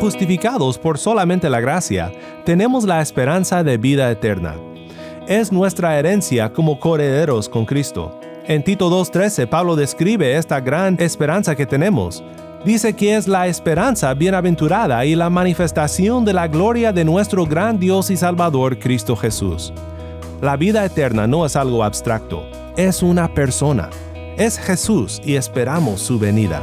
justificados 0.00 0.78
por 0.78 0.98
solamente 0.98 1.50
la 1.50 1.60
gracia, 1.60 2.12
tenemos 2.44 2.84
la 2.84 3.00
esperanza 3.00 3.62
de 3.62 3.76
vida 3.76 4.10
eterna. 4.10 4.54
Es 5.26 5.50
nuestra 5.50 5.98
herencia 5.98 6.52
como 6.52 6.78
coherederos 6.78 7.48
con 7.48 7.64
Cristo. 7.64 8.18
En 8.46 8.62
Tito 8.62 8.88
2.13 8.88 9.48
Pablo 9.48 9.74
describe 9.74 10.36
esta 10.36 10.60
gran 10.60 10.96
esperanza 11.00 11.56
que 11.56 11.66
tenemos. 11.66 12.22
Dice 12.64 12.94
que 12.94 13.16
es 13.16 13.26
la 13.26 13.46
esperanza 13.46 14.12
bienaventurada 14.14 15.04
y 15.04 15.14
la 15.14 15.30
manifestación 15.30 16.24
de 16.24 16.32
la 16.32 16.48
gloria 16.48 16.92
de 16.92 17.04
nuestro 17.04 17.44
gran 17.44 17.78
Dios 17.78 18.10
y 18.10 18.16
Salvador 18.16 18.78
Cristo 18.78 19.16
Jesús. 19.16 19.72
La 20.40 20.56
vida 20.56 20.84
eterna 20.84 21.26
no 21.26 21.46
es 21.46 21.56
algo 21.56 21.82
abstracto, 21.82 22.44
es 22.76 23.02
una 23.02 23.32
persona. 23.32 23.90
Es 24.36 24.58
Jesús 24.58 25.20
y 25.24 25.36
esperamos 25.36 26.00
su 26.02 26.18
venida. 26.18 26.62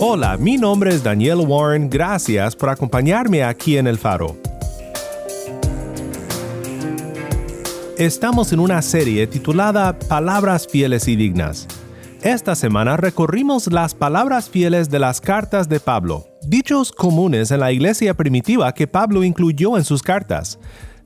Hola, 0.00 0.36
mi 0.36 0.56
nombre 0.56 0.94
es 0.94 1.02
Daniel 1.02 1.38
Warren, 1.38 1.90
gracias 1.90 2.54
por 2.54 2.68
acompañarme 2.68 3.42
aquí 3.42 3.78
en 3.78 3.88
El 3.88 3.98
Faro. 3.98 4.36
Estamos 7.96 8.52
en 8.52 8.60
una 8.60 8.80
serie 8.80 9.26
titulada 9.26 9.98
Palabras 9.98 10.68
fieles 10.70 11.08
y 11.08 11.16
dignas. 11.16 11.66
Esta 12.22 12.54
semana 12.54 12.96
recorrimos 12.96 13.72
las 13.72 13.96
palabras 13.96 14.48
fieles 14.48 14.88
de 14.88 15.00
las 15.00 15.20
cartas 15.20 15.68
de 15.68 15.80
Pablo, 15.80 16.28
dichos 16.42 16.92
comunes 16.92 17.50
en 17.50 17.58
la 17.58 17.72
iglesia 17.72 18.14
primitiva 18.14 18.72
que 18.72 18.86
Pablo 18.86 19.24
incluyó 19.24 19.76
en 19.76 19.84
sus 19.84 20.04
cartas, 20.04 20.60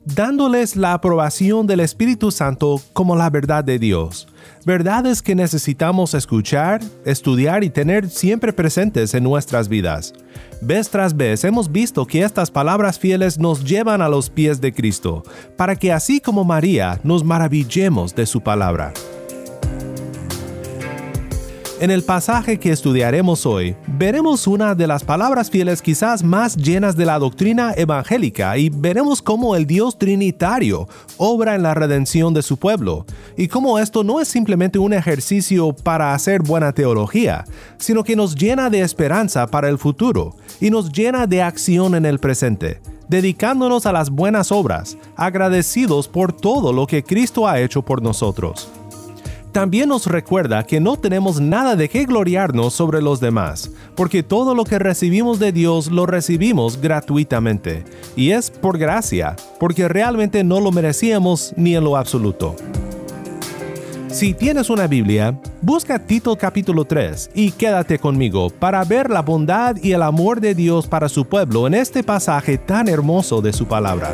dándoles 0.05 0.75
la 0.75 0.93
aprobación 0.93 1.67
del 1.67 1.79
Espíritu 1.79 2.31
Santo 2.31 2.81
como 2.93 3.15
la 3.15 3.29
verdad 3.29 3.63
de 3.63 3.79
Dios. 3.79 4.27
Verdades 4.65 5.21
que 5.21 5.35
necesitamos 5.35 6.13
escuchar, 6.13 6.81
estudiar 7.05 7.63
y 7.63 7.69
tener 7.69 8.09
siempre 8.09 8.53
presentes 8.53 9.13
en 9.13 9.23
nuestras 9.23 9.67
vidas. 9.67 10.13
Vez 10.61 10.89
tras 10.89 11.15
vez 11.15 11.43
hemos 11.43 11.71
visto 11.71 12.05
que 12.05 12.23
estas 12.23 12.49
palabras 12.49 12.97
fieles 12.97 13.37
nos 13.37 13.63
llevan 13.63 14.01
a 14.01 14.09
los 14.09 14.29
pies 14.29 14.61
de 14.61 14.73
Cristo, 14.73 15.23
para 15.57 15.75
que 15.75 15.91
así 15.91 16.21
como 16.21 16.45
María 16.45 16.99
nos 17.03 17.23
maravillemos 17.23 18.15
de 18.15 18.25
su 18.25 18.41
palabra. 18.41 18.93
En 21.83 21.91
el 21.91 22.01
pasaje 22.01 22.59
que 22.59 22.71
estudiaremos 22.71 23.45
hoy, 23.45 23.75
veremos 23.97 24.47
una 24.47 24.73
de 24.73 24.87
las 24.87 25.03
palabras 25.03 25.49
fieles 25.49 25.81
quizás 25.81 26.23
más 26.23 26.55
llenas 26.55 26.95
de 26.95 27.05
la 27.05 27.19
doctrina 27.19 27.73
evangélica 27.75 28.57
y 28.57 28.69
veremos 28.69 29.21
cómo 29.21 29.53
el 29.53 29.67
Dios 29.67 29.97
Trinitario 29.97 30.87
obra 31.17 31.55
en 31.55 31.61
la 31.61 31.73
redención 31.73 32.33
de 32.33 32.41
su 32.41 32.55
pueblo, 32.55 33.05
y 33.35 33.49
cómo 33.49 33.79
esto 33.79 34.01
no 34.05 34.21
es 34.21 34.29
simplemente 34.29 34.79
un 34.79 34.93
ejercicio 34.93 35.73
para 35.73 36.13
hacer 36.13 36.41
buena 36.41 36.71
teología, 36.71 37.43
sino 37.79 38.05
que 38.05 38.15
nos 38.15 38.33
llena 38.33 38.69
de 38.69 38.79
esperanza 38.79 39.45
para 39.47 39.67
el 39.67 39.77
futuro 39.77 40.37
y 40.61 40.69
nos 40.69 40.89
llena 40.89 41.27
de 41.27 41.41
acción 41.41 41.95
en 41.95 42.05
el 42.05 42.17
presente 42.17 42.79
dedicándonos 43.09 43.85
a 43.85 43.91
las 43.91 44.09
buenas 44.09 44.53
obras, 44.53 44.97
agradecidos 45.17 46.07
por 46.07 46.31
todo 46.31 46.71
lo 46.71 46.87
que 46.87 47.03
Cristo 47.03 47.45
ha 47.45 47.59
hecho 47.59 47.81
por 47.81 48.01
nosotros 48.01 48.69
también 49.53 49.87
nos 49.87 50.07
recuerda 50.07 50.63
que 50.63 50.79
no 50.81 50.97
tenemos 50.97 51.39
nada 51.39 51.75
de 51.75 51.87
qué 51.87 52.05
gloriarnos 52.05 52.73
sobre 52.73 53.01
los 53.01 53.19
demás, 53.19 53.69
porque 53.95 54.23
todo 54.23 54.55
lo 54.55 54.65
que 54.65 54.79
recibimos 54.79 55.39
de 55.39 55.51
Dios 55.51 55.91
lo 55.91 56.07
recibimos 56.07 56.81
gratuitamente, 56.81 57.85
y 58.15 58.31
es 58.31 58.49
por 58.49 58.79
gracia, 58.79 59.35
porque 59.59 59.87
realmente 59.87 60.43
no 60.43 60.59
lo 60.59 60.71
merecíamos 60.71 61.53
ni 61.55 61.75
en 61.75 61.83
lo 61.83 61.95
absoluto. 61.95 62.55
Si 64.09 64.33
tienes 64.33 64.69
una 64.69 64.87
Biblia, 64.87 65.39
busca 65.61 65.99
Tito 65.99 66.35
capítulo 66.35 66.85
3 66.85 67.31
y 67.33 67.51
quédate 67.51 67.97
conmigo 67.97 68.49
para 68.49 68.83
ver 68.83 69.09
la 69.09 69.21
bondad 69.21 69.75
y 69.81 69.91
el 69.91 70.01
amor 70.01 70.41
de 70.41 70.53
Dios 70.53 70.87
para 70.87 71.09
su 71.09 71.25
pueblo 71.25 71.67
en 71.67 71.75
este 71.75 72.03
pasaje 72.03 72.57
tan 72.57 72.87
hermoso 72.87 73.41
de 73.41 73.53
su 73.53 73.65
palabra. 73.65 74.13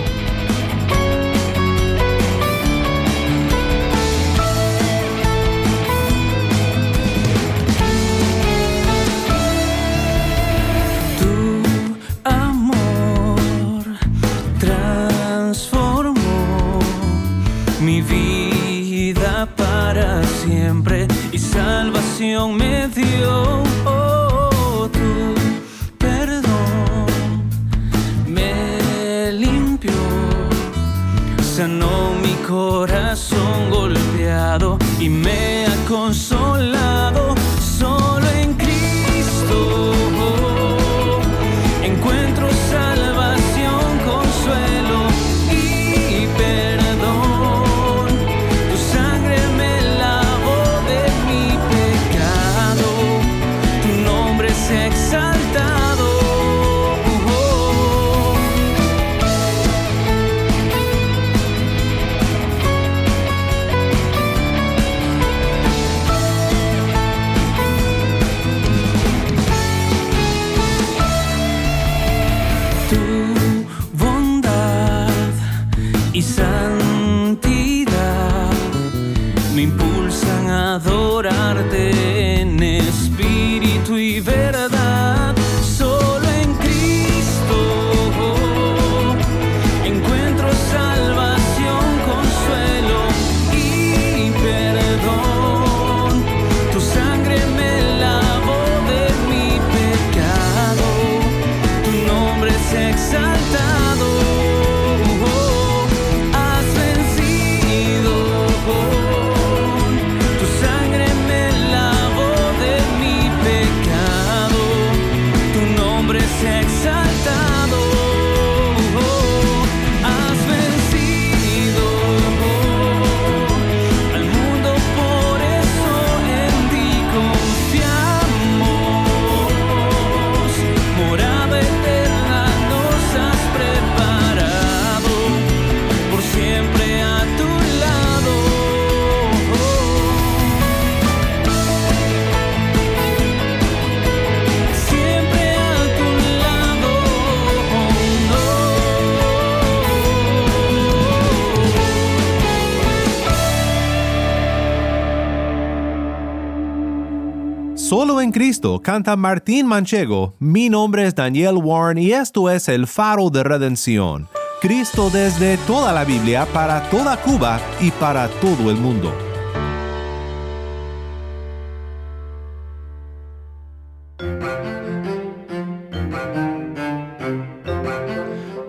Canta 158.83 159.15
Martín 159.15 159.67
Manchego. 159.67 160.35
Mi 160.41 160.69
nombre 160.69 161.07
es 161.07 161.15
Daniel 161.15 161.59
Warren 161.63 161.99
y 161.99 162.11
esto 162.11 162.51
es 162.51 162.69
el 162.69 162.89
faro 162.89 163.31
de 163.31 163.45
redención. 163.45 164.29
Cristo 164.61 165.11
desde 165.11 165.57
toda 165.59 165.93
la 165.93 166.05
Biblia 166.05 166.45
para 166.53 166.83
toda 166.91 167.17
Cuba 167.19 167.61
y 167.81 167.93
para 167.93 168.27
todo 168.41 168.71
el 168.71 168.77
mundo. 168.77 169.15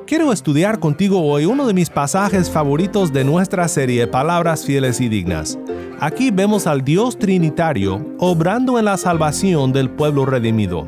Quiero 0.06 0.32
estudiar 0.32 0.80
contigo 0.80 1.24
hoy 1.24 1.46
uno 1.46 1.66
de 1.66 1.74
mis 1.74 1.90
pasajes 1.90 2.50
favoritos 2.50 3.12
de 3.12 3.24
nuestra 3.24 3.68
serie 3.68 4.06
Palabras 4.06 4.66
Fieles 4.66 5.02
y 5.02 5.10
Dignas. 5.10 5.58
Aquí 6.02 6.32
vemos 6.32 6.66
al 6.66 6.86
Dios 6.86 7.20
Trinitario 7.20 8.06
obrando 8.20 8.80
en 8.80 8.86
la 8.86 8.96
salvación 8.96 9.74
del 9.74 9.90
pueblo 9.90 10.26
redimido. 10.26 10.86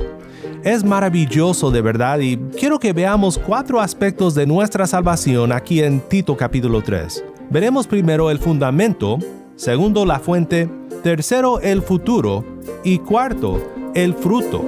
Es 0.63 0.85
maravilloso 0.85 1.69
de 1.69 1.81
verdad 1.81 2.19
y 2.19 2.37
quiero 2.57 2.79
que 2.79 2.93
veamos 2.93 3.37
cuatro 3.37 3.81
aspectos 3.81 4.35
de 4.35 4.47
nuestra 4.47 4.87
salvación 4.87 5.51
aquí 5.51 5.81
en 5.81 5.99
Tito 5.99 6.37
capítulo 6.37 6.81
3. 6.81 7.25
Veremos 7.49 7.87
primero 7.87 8.31
el 8.31 8.39
fundamento, 8.39 9.17
segundo 9.57 10.05
la 10.05 10.19
fuente, 10.19 10.69
tercero 11.03 11.59
el 11.59 11.81
futuro 11.81 12.45
y 12.85 12.99
cuarto 12.99 13.59
el 13.93 14.13
fruto. 14.13 14.63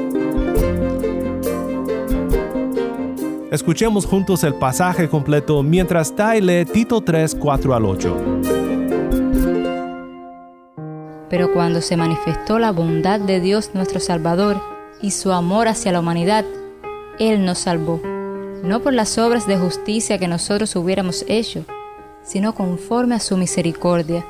Escuchemos 3.50 4.06
juntos 4.06 4.44
el 4.44 4.56
pasaje 4.56 5.08
completo 5.08 5.64
mientras 5.64 6.14
Tai 6.14 6.42
lee 6.42 6.66
Tito 6.66 7.00
3, 7.00 7.34
4 7.36 7.76
al 7.76 7.86
8. 7.86 8.63
Pero 11.34 11.52
cuando 11.52 11.82
se 11.82 11.98
manifestó 11.98 12.60
la 12.60 12.72
bondad 12.72 13.20
de 13.20 13.40
Dios 13.40 13.72
nuestro 13.74 14.00
Salvador 14.00 14.62
y 15.02 15.10
su 15.10 15.32
amor 15.32 15.68
hacia 15.68 15.92
la 15.92 16.00
humanidad, 16.00 16.46
Él 17.18 17.44
nos 17.44 17.58
salvó, 17.58 18.00
no 18.64 18.84
por 18.84 18.94
las 18.94 19.18
obras 19.18 19.48
de 19.48 19.58
justicia 19.58 20.20
que 20.20 20.28
nosotros 20.28 20.76
hubiéramos 20.76 21.26
hecho, 21.28 21.66
sino 22.22 22.54
conforme 22.54 23.16
a 23.16 23.20
su 23.20 23.36
misericordia, 23.36 24.24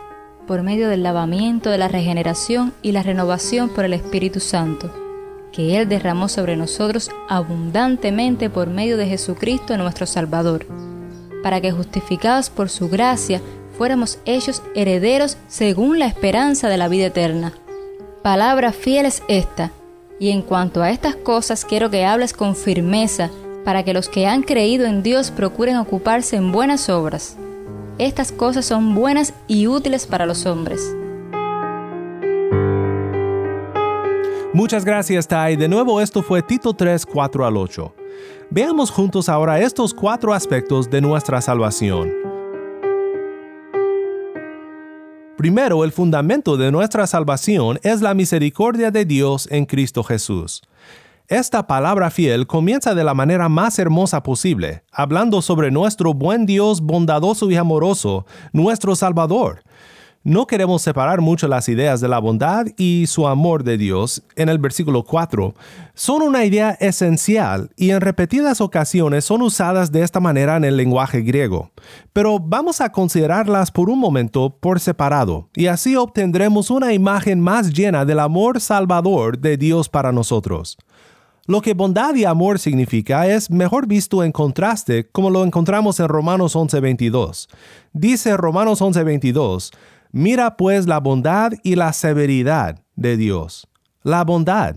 por 0.47 0.63
medio 0.63 0.88
del 0.88 1.03
lavamiento 1.03 1.71
de 1.71 1.77
la 1.77 1.89
regeneración 1.89 2.71
y 2.81 2.94
la 2.94 3.03
renovación 3.03 3.67
por 3.67 3.83
el 3.83 3.91
Espíritu 3.91 4.39
Santo 4.39 4.89
que 5.51 5.77
Él 5.77 5.89
derramó 5.89 6.29
sobre 6.29 6.55
nosotros 6.55 7.11
abundantemente 7.27 8.50
por 8.50 8.69
medio 8.69 8.95
de 8.95 9.07
Jesucristo 9.07 9.75
nuestro 9.75 10.05
Salvador, 10.05 10.65
para 11.44 11.59
que 11.59 11.73
justificados 11.73 12.50
por 12.50 12.69
su 12.69 12.88
gracia 12.88 13.41
fuéramos 13.78 14.20
hechos 14.25 14.62
herederos 14.75 15.38
según 15.48 16.00
la 16.00 16.08
esperanza 16.08 16.70
de 16.70 16.78
la 16.78 16.88
vida 16.88 17.08
eterna. 17.08 17.54
Palabra 18.22 18.72
fiel 18.72 19.06
es 19.06 19.24
esta, 19.28 19.72
y 20.20 20.30
en 20.30 20.42
cuanto 20.42 20.81
a 20.81 20.92
estas 20.92 21.16
cosas 21.16 21.66
quiero 21.66 21.90
que 21.90 22.06
hables 22.06 22.34
con 22.34 22.56
firmeza, 22.56 23.30
para 23.66 23.84
que 23.84 23.94
los 23.94 24.10
que 24.10 24.28
han 24.28 24.44
creído 24.44 24.86
en 24.86 25.04
Dios 25.04 25.31
procuren 25.31 25.78
ocuparse 25.78 26.36
en 26.36 26.52
buenas 26.52 26.90
obras. 26.90 27.38
Estas 27.98 28.31
cosas 28.31 28.66
son 28.66 28.96
buenas 28.96 29.34
y 29.48 29.68
útiles 29.68 30.06
para 30.06 30.25
los 30.25 30.46
hombres 30.46 30.96
Muchas 34.54 34.86
gracias, 34.86 35.28
Tai. 35.28 35.56
De 35.56 35.68
nuevo, 35.68 36.00
esto 36.00 36.22
fue 36.22 36.44
Tito 36.44 36.75
3, 36.75 37.08
4 37.08 37.46
al 37.48 37.58
8. 37.58 37.92
Veamos 38.52 38.92
juntos 38.92 39.28
ahora 39.28 39.60
estos 39.60 39.96
cuatro 39.96 40.31
aspectos 40.31 40.92
de 40.92 41.02
nuestra 41.02 41.42
salvación. 41.42 42.23
Primero, 45.38 45.83
el 45.83 45.91
fundamento 45.91 46.57
de 46.57 46.71
nuestra 46.71 47.07
salvación 47.07 47.80
es 47.81 48.01
la 48.01 48.13
misericordia 48.13 48.91
de 48.91 49.03
Dios 49.03 49.47
en 49.50 49.65
Cristo 49.65 50.03
Jesús. 50.03 50.62
Esta 51.27 51.65
palabra 51.65 52.12
fiel 52.12 52.45
comienza 52.45 52.94
de 52.94 53.03
la 53.03 53.15
manera 53.15 53.50
más 53.50 53.80
hermosa 53.80 54.21
posible, 54.21 54.83
hablando 54.91 55.41
sobre 55.41 55.71
nuestro 55.71 56.13
buen 56.13 56.45
Dios 56.45 56.81
bondadoso 56.81 57.50
y 57.50 57.56
amoroso, 57.56 58.27
nuestro 58.51 58.95
Salvador, 58.95 59.63
no 60.24 60.48
queremos 60.48 60.81
separar 60.81 61.20
mucho 61.20 61.50
las 61.50 61.68
ideas 61.68 62.00
de 62.00 62.08
la 62.08 62.20
bondad 62.20 62.66
y 62.78 63.08
su 63.08 63.28
amor 63.28 63.66
de 63.66 63.78
Dios 63.78 64.24
en 64.38 64.48
el 64.48 64.58
versículo 64.58 65.04
4. 65.04 65.54
Son 65.96 66.22
una 66.22 66.46
idea 66.46 66.72
esencial 66.80 67.72
y 67.75 67.90
en 67.90 68.00
repetidas 68.00 68.62
ocasiones 68.62 69.25
son 69.25 69.42
usadas 69.42 69.92
de 69.92 70.02
esta 70.02 70.22
manera 70.22 70.56
en 70.56 70.64
el 70.64 70.78
lenguaje 70.78 71.22
griego. 71.22 71.72
Pero 72.13 72.39
vamos 72.39 72.80
a 72.80 72.92
considerarlas 72.92 73.70
por 73.70 73.89
un 73.89 74.00
momento 74.00 74.58
por 74.62 74.80
separado 74.80 75.50
y 75.56 75.68
así 75.68 75.98
obtendremos 75.98 76.72
una 76.72 76.94
imagen 76.94 77.42
más 77.42 77.74
llena 77.74 78.06
del 78.06 78.20
amor 78.20 78.62
salvador 78.62 79.38
de 79.38 79.58
Dios 79.58 79.89
para 79.89 80.13
nosotros. 80.13 80.77
Lo 81.46 81.60
que 81.60 81.74
bondad 81.74 82.15
y 82.15 82.24
amor 82.24 82.58
significa 82.58 83.27
es 83.27 83.51
mejor 83.51 83.86
visto 83.86 84.24
en 84.24 84.32
contraste 84.32 85.10
como 85.12 85.30
lo 85.30 85.44
encontramos 85.44 86.00
en 86.00 86.08
Romanos 86.08 86.56
11:22. 86.56 87.50
Dice 87.92 88.38
Romanos 88.38 88.82
11:22, 88.82 89.72
Mira 90.15 90.58
pues 90.58 90.86
la 90.86 91.00
bondad 91.00 91.53
y 91.63 91.74
la 91.74 91.91
severidad 91.91 92.79
de 92.96 93.17
Dios. 93.17 93.67
La 94.03 94.24
bondad, 94.24 94.75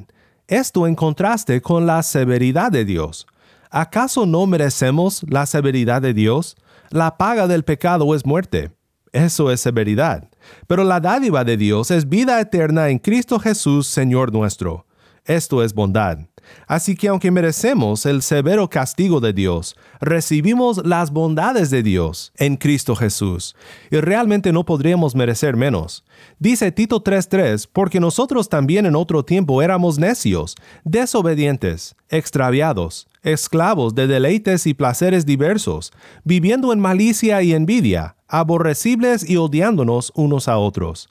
esto 0.48 0.86
en 0.86 0.94
contraste 0.94 1.60
con 1.60 1.84
la 1.84 2.02
severidad 2.02 2.72
de 2.72 2.86
Dios. 2.86 3.26
¿Acaso 3.70 4.24
no 4.24 4.46
merecemos 4.46 5.22
la 5.28 5.44
severidad 5.44 6.00
de 6.00 6.14
Dios? 6.14 6.56
La 6.88 7.18
paga 7.18 7.46
del 7.46 7.64
pecado 7.64 8.14
es 8.14 8.24
muerte. 8.24 8.70
Eso 9.12 9.50
es 9.50 9.60
severidad. 9.60 10.26
Pero 10.66 10.84
la 10.84 11.00
dádiva 11.00 11.44
de 11.44 11.58
Dios 11.58 11.90
es 11.90 12.08
vida 12.08 12.40
eterna 12.40 12.88
en 12.88 12.98
Cristo 12.98 13.38
Jesús, 13.38 13.86
Señor 13.86 14.32
nuestro. 14.32 14.86
Esto 15.26 15.62
es 15.62 15.74
bondad. 15.74 16.20
Así 16.66 16.96
que 16.96 17.08
aunque 17.08 17.30
merecemos 17.30 18.06
el 18.06 18.22
severo 18.22 18.68
castigo 18.68 19.20
de 19.20 19.32
Dios, 19.32 19.76
recibimos 20.00 20.84
las 20.84 21.10
bondades 21.10 21.70
de 21.70 21.82
Dios 21.82 22.32
en 22.36 22.56
Cristo 22.56 22.96
Jesús, 22.96 23.54
y 23.90 23.96
realmente 23.96 24.52
no 24.52 24.64
podríamos 24.64 25.14
merecer 25.14 25.56
menos. 25.56 26.04
Dice 26.38 26.72
Tito 26.72 27.02
3:3, 27.02 27.68
porque 27.72 28.00
nosotros 28.00 28.48
también 28.48 28.86
en 28.86 28.96
otro 28.96 29.24
tiempo 29.24 29.62
éramos 29.62 29.98
necios, 29.98 30.56
desobedientes, 30.84 31.96
extraviados, 32.08 33.08
esclavos 33.22 33.94
de 33.94 34.06
deleites 34.06 34.66
y 34.66 34.74
placeres 34.74 35.26
diversos, 35.26 35.92
viviendo 36.24 36.72
en 36.72 36.80
malicia 36.80 37.42
y 37.42 37.52
envidia, 37.52 38.16
aborrecibles 38.28 39.28
y 39.28 39.36
odiándonos 39.36 40.12
unos 40.14 40.48
a 40.48 40.58
otros. 40.58 41.08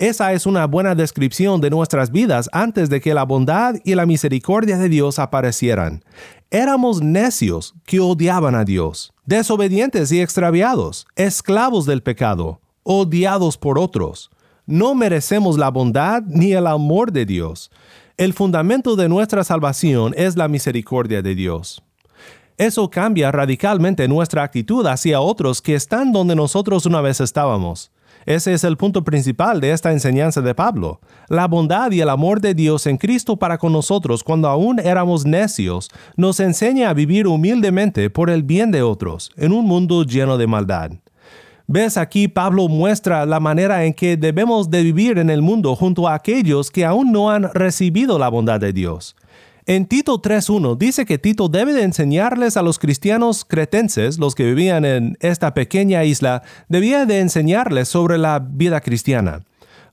Esa 0.00 0.32
es 0.32 0.44
una 0.44 0.66
buena 0.66 0.96
descripción 0.96 1.60
de 1.60 1.70
nuestras 1.70 2.10
vidas 2.10 2.50
antes 2.52 2.90
de 2.90 3.00
que 3.00 3.14
la 3.14 3.22
bondad 3.22 3.76
y 3.84 3.94
la 3.94 4.06
misericordia 4.06 4.76
de 4.76 4.88
Dios 4.88 5.20
aparecieran. 5.20 6.02
Éramos 6.50 7.00
necios 7.00 7.74
que 7.86 8.00
odiaban 8.00 8.56
a 8.56 8.64
Dios, 8.64 9.12
desobedientes 9.24 10.10
y 10.10 10.20
extraviados, 10.20 11.06
esclavos 11.14 11.86
del 11.86 12.02
pecado, 12.02 12.60
odiados 12.82 13.56
por 13.56 13.78
otros. 13.78 14.30
No 14.66 14.96
merecemos 14.96 15.58
la 15.58 15.70
bondad 15.70 16.22
ni 16.26 16.52
el 16.52 16.66
amor 16.66 17.12
de 17.12 17.24
Dios. 17.24 17.70
El 18.16 18.32
fundamento 18.32 18.96
de 18.96 19.08
nuestra 19.08 19.44
salvación 19.44 20.12
es 20.16 20.36
la 20.36 20.48
misericordia 20.48 21.22
de 21.22 21.36
Dios. 21.36 21.84
Eso 22.56 22.90
cambia 22.90 23.30
radicalmente 23.30 24.08
nuestra 24.08 24.42
actitud 24.42 24.86
hacia 24.86 25.20
otros 25.20 25.62
que 25.62 25.76
están 25.76 26.12
donde 26.12 26.34
nosotros 26.34 26.84
una 26.84 27.00
vez 27.00 27.20
estábamos. 27.20 27.92
Ese 28.26 28.52
es 28.54 28.64
el 28.64 28.76
punto 28.76 29.04
principal 29.04 29.60
de 29.60 29.72
esta 29.72 29.92
enseñanza 29.92 30.40
de 30.40 30.54
Pablo. 30.54 31.00
La 31.28 31.46
bondad 31.46 31.90
y 31.90 32.00
el 32.00 32.08
amor 32.08 32.40
de 32.40 32.54
Dios 32.54 32.86
en 32.86 32.96
Cristo 32.96 33.36
para 33.36 33.58
con 33.58 33.72
nosotros 33.72 34.24
cuando 34.24 34.48
aún 34.48 34.78
éramos 34.78 35.26
necios 35.26 35.90
nos 36.16 36.40
enseña 36.40 36.90
a 36.90 36.94
vivir 36.94 37.26
humildemente 37.26 38.10
por 38.10 38.30
el 38.30 38.42
bien 38.42 38.70
de 38.70 38.82
otros 38.82 39.30
en 39.36 39.52
un 39.52 39.66
mundo 39.66 40.04
lleno 40.04 40.38
de 40.38 40.46
maldad. 40.46 40.90
Ves 41.66 41.96
aquí 41.96 42.28
Pablo 42.28 42.68
muestra 42.68 43.24
la 43.24 43.40
manera 43.40 43.84
en 43.84 43.94
que 43.94 44.18
debemos 44.18 44.70
de 44.70 44.82
vivir 44.82 45.18
en 45.18 45.30
el 45.30 45.40
mundo 45.40 45.74
junto 45.74 46.06
a 46.06 46.14
aquellos 46.14 46.70
que 46.70 46.84
aún 46.84 47.10
no 47.10 47.30
han 47.30 47.50
recibido 47.54 48.18
la 48.18 48.28
bondad 48.28 48.60
de 48.60 48.74
Dios. 48.74 49.16
En 49.66 49.86
Tito 49.86 50.20
3.1 50.20 50.76
dice 50.76 51.06
que 51.06 51.16
Tito 51.16 51.48
debe 51.48 51.72
de 51.72 51.84
enseñarles 51.84 52.58
a 52.58 52.62
los 52.62 52.78
cristianos 52.78 53.46
cretenses, 53.46 54.18
los 54.18 54.34
que 54.34 54.44
vivían 54.44 54.84
en 54.84 55.16
esta 55.20 55.54
pequeña 55.54 56.04
isla, 56.04 56.42
debía 56.68 57.06
de 57.06 57.20
enseñarles 57.20 57.88
sobre 57.88 58.18
la 58.18 58.40
vida 58.40 58.82
cristiana. 58.82 59.40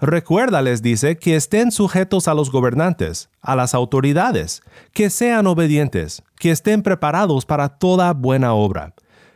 Recuérdales, 0.02 0.82
dice, 0.82 1.18
que 1.18 1.38
estén 1.38 1.72
sujetos 1.72 2.28
a 2.28 2.34
los 2.34 2.52
gobernantes, 2.52 3.30
a 3.40 3.56
las 3.56 3.74
autoridades, 3.74 4.62
que 4.92 5.10
sean 5.10 5.48
obedientes, 5.48 6.22
que 6.36 6.52
estén 6.52 6.84
preparados 6.84 7.46
para 7.46 7.70
toda 7.70 8.12
buena 8.12 8.54
obra, 8.54 8.94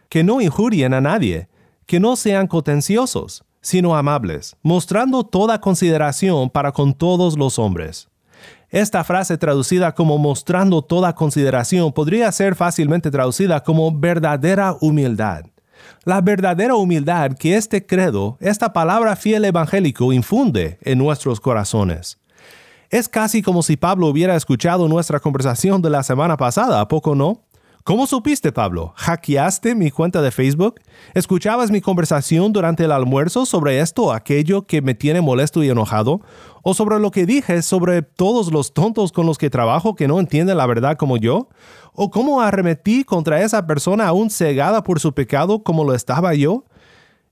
que 0.09 0.25
no 0.25 0.41
injurien 0.41 0.93
a 0.93 0.99
nadie, 0.99 1.47
que 1.85 2.01
no 2.01 2.17
sean 2.17 2.47
contenciosos, 2.47 3.45
sino 3.61 3.95
amables, 3.95 4.57
mostrando 4.63 5.23
toda 5.23 5.61
consideración 5.61 6.49
para 6.49 6.73
con 6.73 6.93
todos 6.93 7.37
los 7.37 7.57
hombres. 7.57 8.09
Esta 8.69 9.03
frase 9.03 9.37
traducida 9.37 9.93
como 9.93 10.17
mostrando 10.17 10.81
toda 10.81 11.15
consideración 11.15 11.93
podría 11.93 12.31
ser 12.31 12.55
fácilmente 12.55 13.11
traducida 13.11 13.63
como 13.63 13.91
verdadera 13.97 14.75
humildad. 14.81 15.45
La 16.03 16.21
verdadera 16.21 16.75
humildad 16.75 17.31
que 17.33 17.55
este 17.55 17.85
credo, 17.85 18.37
esta 18.39 18.73
palabra 18.73 19.15
fiel 19.15 19.45
evangélico 19.45 20.11
infunde 20.11 20.77
en 20.81 20.97
nuestros 20.97 21.39
corazones. 21.39 22.19
Es 22.89 23.09
casi 23.09 23.41
como 23.41 23.63
si 23.63 23.77
Pablo 23.77 24.07
hubiera 24.07 24.35
escuchado 24.35 24.87
nuestra 24.87 25.19
conversación 25.19 25.81
de 25.81 25.89
la 25.89 26.03
semana 26.03 26.37
pasada, 26.37 26.81
¿a 26.81 26.87
poco 26.87 27.15
no? 27.15 27.44
¿Cómo 27.87 28.07
supiste, 28.07 28.51
Pablo? 28.51 28.93
¿Hackeaste 28.95 29.75
mi 29.75 29.91
cuenta 29.91 30.23
de 30.23 30.31
Facebook? 30.31 30.81
¿Escuchabas 31.13 31.69
mi 31.69 31.81
conversación 31.81 32.51
durante 32.51 32.85
el 32.85 32.91
almuerzo 32.91 33.45
sobre 33.45 33.79
esto 33.79 34.05
o 34.05 34.11
aquello 34.11 34.65
que 34.65 34.81
me 34.81 34.95
tiene 34.95 35.21
molesto 35.21 35.63
y 35.63 35.69
enojado? 35.69 36.21
¿O 36.63 36.73
sobre 36.73 36.99
lo 36.99 37.11
que 37.11 37.27
dije 37.27 37.61
sobre 37.61 38.01
todos 38.01 38.51
los 38.51 38.73
tontos 38.73 39.11
con 39.11 39.27
los 39.27 39.37
que 39.37 39.51
trabajo 39.51 39.93
que 39.93 40.07
no 40.07 40.19
entienden 40.19 40.57
la 40.57 40.65
verdad 40.65 40.97
como 40.97 41.17
yo? 41.17 41.47
¿O 41.93 42.09
cómo 42.09 42.41
arremetí 42.41 43.03
contra 43.03 43.43
esa 43.43 43.67
persona 43.67 44.07
aún 44.07 44.31
cegada 44.31 44.83
por 44.83 44.99
su 44.99 45.13
pecado 45.13 45.61
como 45.61 45.83
lo 45.83 45.93
estaba 45.93 46.33
yo? 46.33 46.65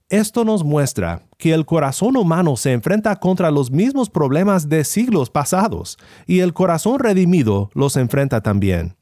Esto 0.10 0.45
nos 0.45 0.63
muestra 0.63 1.24
que 1.39 1.51
el 1.55 1.65
corazón 1.65 2.15
humano 2.15 2.57
se 2.57 2.74
enfrenta 2.74 3.15
contra 3.15 3.50
los 3.50 3.72
mismos 3.72 4.12
problemas 4.12 4.69
de 4.69 4.83
siglos 4.83 5.31
pasados, 5.31 5.98
y 6.27 6.41
el 6.41 6.53
corazón 6.53 7.00
redimido 7.00 7.72
los 7.74 7.98
enfrenta 7.98 8.41
también. 8.41 8.98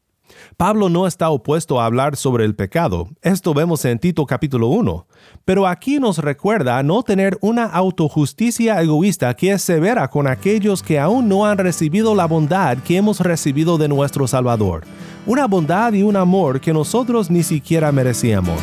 Pablo 0.57 0.89
no 0.89 1.07
está 1.07 1.29
opuesto 1.29 1.79
a 1.79 1.86
hablar 1.86 2.15
sobre 2.15 2.45
el 2.45 2.55
pecado, 2.55 3.07
esto 3.21 3.53
vemos 3.53 3.83
en 3.86 4.00
Tito 4.00 4.25
capítulo 4.25 4.67
1, 4.67 5.07
pero 5.45 5.67
aquí 5.67 6.00
nos 6.00 6.17
recuerda 6.17 6.81
no 6.83 7.03
tener 7.03 7.38
una 7.41 7.65
autojusticia 7.65 8.81
egoísta 8.81 9.33
que 9.33 9.51
es 9.51 9.62
severa 9.62 10.10
con 10.10 10.27
aquellos 10.27 10.83
que 10.83 11.00
aún 11.00 11.27
no 11.29 11.45
han 11.45 11.57
recibido 11.57 12.15
la 12.15 12.25
bondad 12.25 12.77
que 12.79 12.98
hemos 12.98 13.19
recibido 13.19 13.77
de 13.77 13.88
nuestro 13.88 14.27
Salvador, 14.27 14.83
una 15.25 15.48
bondad 15.48 15.93
y 15.93 16.03
un 16.03 16.15
amor 16.15 16.62
que 16.62 16.74
nosotros 16.74 17.29
ni 17.29 17.43
siquiera 17.43 17.91
merecíamos. 17.91 18.60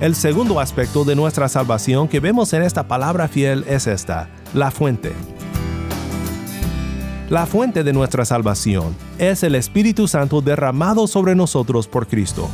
El 0.00 0.14
segundo 0.14 0.60
aspecto 0.60 1.04
de 1.04 1.14
nuestra 1.14 1.48
salvación 1.48 2.08
que 2.08 2.20
vemos 2.20 2.52
en 2.52 2.62
esta 2.62 2.88
palabra 2.88 3.28
fiel 3.28 3.64
es 3.68 3.86
esta, 3.86 4.28
la 4.52 4.70
fuente. 4.70 5.12
La 7.30 7.46
fuente 7.46 7.84
de 7.84 7.94
nuestra 7.94 8.26
salvación 8.26 8.94
es 9.18 9.42
el 9.44 9.54
Espíritu 9.54 10.06
Santo 10.06 10.42
derramado 10.42 11.06
sobre 11.06 11.34
nosotros 11.34 11.88
por 11.88 12.06
Cristo. 12.06 12.50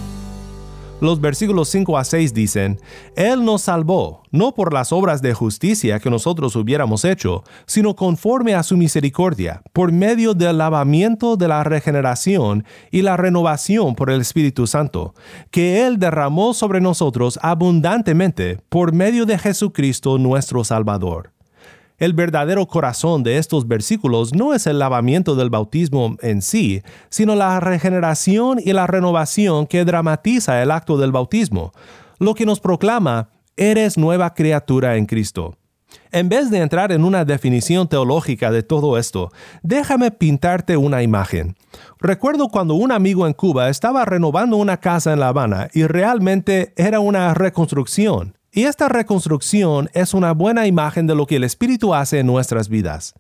Los 1.01 1.21
versículos 1.21 1.69
5 1.71 1.99
a 1.99 2.05
6 2.05 2.33
dicen, 2.33 2.79
Él 3.17 3.45
nos 3.45 3.63
salvó, 3.63 4.23
no 4.31 4.55
por 4.55 4.73
las 4.73 4.93
obras 4.93 5.23
de 5.23 5.35
justicia 5.35 5.99
que 5.99 6.09
nosotros 6.09 6.55
hubiéramos 6.55 7.05
hecho, 7.05 7.43
sino 7.67 7.97
conforme 7.97 8.55
a 8.55 8.63
su 8.63 8.77
misericordia, 8.77 9.61
por 9.73 9.91
medio 9.91 10.35
del 10.35 10.59
lavamiento 10.59 11.37
de 11.37 11.49
la 11.49 11.65
regeneración 11.65 12.65
y 12.93 13.03
la 13.03 13.17
renovación 13.17 13.97
por 13.97 14.09
el 14.09 14.21
Espíritu 14.21 14.69
Santo, 14.69 15.15
que 15.51 15.85
Él 15.85 15.99
derramó 15.99 16.55
sobre 16.55 16.81
nosotros 16.81 17.41
abundantemente 17.43 18.61
por 18.69 18.93
medio 18.93 19.27
de 19.27 19.37
Jesucristo 19.37 20.17
nuestro 20.17 20.63
Salvador. 20.63 21.33
El 22.01 22.15
verdadero 22.15 22.67
corazón 22.67 23.23
de 23.23 23.37
estos 23.37 23.69
versículos 23.69 24.35
no 24.35 24.55
es 24.55 24.67
el 24.67 24.79
lavamiento 24.79 25.37
del 25.37 25.51
bautismo 25.51 26.17
en 26.23 26.41
sí, 26.41 26.83
sino 27.11 27.35
la 27.37 27.61
regeneración 27.61 28.59
y 28.59 28.73
la 28.73 28.87
renovación 28.87 29.67
que 29.67 29.85
dramatiza 29.85 30.63
el 30.63 30.71
acto 30.71 30.97
del 30.97 31.13
bautismo, 31.13 31.73
lo 32.19 32.35
que 32.35 32.47
nos 32.47 32.59
proclama, 32.59 33.29
eres 33.55 33.99
nueva 33.99 34.33
criatura 34.33 34.97
en 34.97 35.05
Cristo. 35.05 35.59
En 36.11 36.31
vez 36.31 36.51
de 36.51 36.61
entrar 36.61 36.91
en 36.91 37.05
una 37.05 37.27
definición 37.27 37.87
teológica 37.87 38.51
de 38.51 38.63
todo 38.63 38.97
esto, 38.97 39.31
déjame 39.63 40.11
pintarte 40.11 40.79
una 40.79 41.03
imagen. 41.03 41.55
Recuerdo 41.99 42.49
cuando 42.49 42.75
un 42.75 42.93
amigo 42.93 43.27
en 43.27 43.35
Cuba 43.35 43.69
estaba 43.69 44.07
renovando 44.07 44.57
una 44.57 44.79
casa 44.79 45.13
en 45.13 45.21
La 45.21 45.29
Habana 45.29 45.69
y 45.75 45.85
realmente 45.85 46.73
era 46.77 47.01
una 47.01 47.35
reconstrucción. 47.35 48.40
Y 48.53 48.65
esta 48.65 48.89
reconstrucción 48.89 49.89
es 49.93 50.13
una 50.13 50.33
buena 50.33 50.67
imagen 50.67 51.07
de 51.07 51.15
lo 51.15 51.25
que 51.25 51.37
el 51.37 51.45
Espíritu 51.45 51.95
hace 51.95 52.19
en 52.19 52.27
nuestras 52.27 52.69
vidas. 52.69 53.15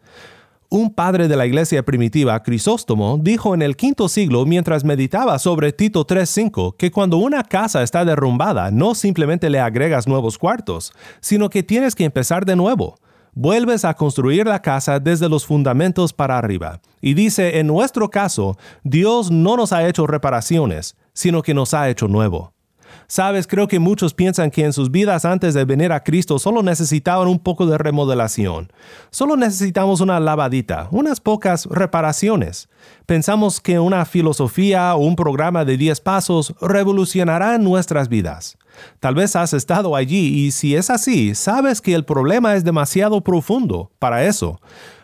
Un 0.69 0.93
padre 0.93 1.29
de 1.29 1.37
la 1.37 1.47
iglesia 1.47 1.85
primitiva, 1.85 2.43
Crisóstomo, 2.43 3.17
dijo 3.21 3.55
en 3.55 3.63
el 3.63 3.77
quinto 3.77 4.09
siglo 4.09 4.45
mientras 4.45 4.85
meditaba 4.85 5.39
sobre 5.39 5.73
Tito 5.73 6.05
3.5 6.05 6.77
que 6.77 6.91
cuando 6.91 7.19
una 7.19 7.45
casa 7.45 7.85
está 7.85 8.05
derrumbada 8.05 8.73
no 8.73 8.97
simplemente 8.97 9.51
le 9.51 9.61
agregas 9.61 10.09
nuevos 10.09 10.37
cuartos, 10.37 10.93
sino 11.21 11.49
que 11.49 11.63
tienes 11.63 11.95
que 11.95 12.05
empezar 12.05 12.45
de 12.45 12.57
nuevo. 12.57 12.97
Vuelves 13.33 13.85
a 13.85 13.95
construir 13.95 14.47
la 14.47 14.63
casa 14.63 14.99
desde 14.99 15.29
los 15.29 15.47
fundamentos 15.47 16.13
para 16.13 16.39
arriba. 16.39 16.81
Y 17.01 17.15
dice, 17.15 17.61
en 17.61 17.69
nuestro 17.69 18.11
caso, 18.11 18.59
Dios 18.83 19.31
no 19.31 19.57
nos 19.57 19.73
ha 19.73 19.87
hecho 19.87 20.09
reparaciones, 20.09 20.97
sino 21.13 21.43
que 21.43 21.55
nos 21.55 21.73
ha 21.73 21.89
hecho 21.89 22.09
nuevo. 22.09 22.53
Sabes, 23.11 23.49
creo 23.49 23.67
que 23.67 23.81
muchos 23.81 24.15
piensan 24.15 24.53
que 24.53 24.65
en 24.65 24.73
sus 24.73 24.93
vidas 24.93 25.25
antes 25.25 25.53
de 25.53 25.65
venir 25.65 25.91
a 25.91 26.05
Cristo 26.05 26.39
solo 26.39 26.63
necesitaban 26.63 27.27
un 27.27 27.41
poco 27.41 27.67
de 27.67 27.77
remodelación. 27.77 28.73
Solo 29.11 29.37
necesitamos 29.37 30.01
una 30.01 30.21
lavadita, 30.21 30.87
unas 30.93 31.19
pocas 31.19 31.67
reparaciones. 31.67 32.69
Pensamos 33.07 33.61
que 33.61 33.81
una 33.81 34.05
filosofía 34.05 34.95
o 34.95 35.01
un 35.01 35.17
programa 35.17 35.65
de 35.65 35.77
10 35.77 36.01
pasos 36.03 36.55
revolucionarán 36.61 37.65
nuestras 37.65 38.09
vidas. 38.09 38.57
Tal 39.01 39.17
vez 39.17 39.35
has 39.35 39.55
estado 39.55 39.97
allí 39.97 40.47
y 40.47 40.53
si 40.53 40.77
es 40.77 40.89
así, 40.89 41.35
sabes 41.35 41.81
que 41.81 41.95
el 41.95 42.05
problema 42.05 42.55
es 42.55 42.63
demasiado 42.63 43.23
profundo 43.23 43.91
para 43.99 44.25
eso. 44.25 44.61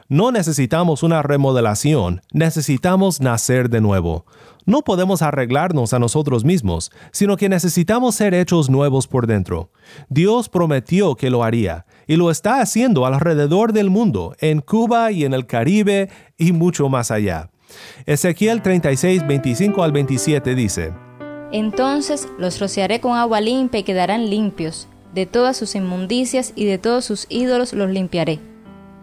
No 0.08 0.30
necesitamos 0.30 1.02
una 1.02 1.20
remodelación, 1.22 2.20
necesitamos 2.32 3.20
nacer 3.20 3.68
de 3.68 3.80
nuevo. 3.80 4.24
No 4.64 4.82
podemos 4.82 5.20
arreglarnos 5.20 5.92
a 5.94 5.98
nosotros 5.98 6.44
mismos, 6.44 6.92
sino 7.10 7.36
que 7.36 7.48
necesitamos 7.48 8.14
ser 8.14 8.32
hechos 8.32 8.70
nuevos 8.70 9.08
por 9.08 9.26
dentro. 9.26 9.72
Dios 10.08 10.48
prometió 10.48 11.16
que 11.16 11.28
lo 11.28 11.42
haría, 11.42 11.86
y 12.06 12.14
lo 12.14 12.30
está 12.30 12.60
haciendo 12.60 13.04
alrededor 13.04 13.72
del 13.72 13.90
mundo, 13.90 14.36
en 14.38 14.60
Cuba 14.60 15.10
y 15.10 15.24
en 15.24 15.34
el 15.34 15.46
Caribe 15.46 16.08
y 16.38 16.52
mucho 16.52 16.88
más 16.88 17.10
allá. 17.10 17.50
Ezequiel 18.06 18.62
36, 18.62 19.26
25 19.26 19.82
al 19.82 19.90
27 19.90 20.54
dice, 20.54 20.92
Entonces 21.50 22.28
los 22.38 22.60
rociaré 22.60 23.00
con 23.00 23.16
agua 23.16 23.40
limpia 23.40 23.80
y 23.80 23.82
quedarán 23.82 24.30
limpios, 24.30 24.86
de 25.14 25.26
todas 25.26 25.56
sus 25.56 25.74
inmundicias 25.74 26.52
y 26.54 26.64
de 26.66 26.78
todos 26.78 27.04
sus 27.04 27.26
ídolos 27.28 27.72
los 27.72 27.90
limpiaré. 27.90 28.38